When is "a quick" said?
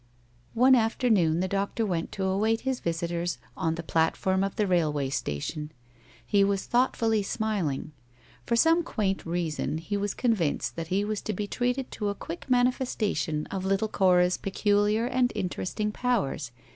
12.09-12.49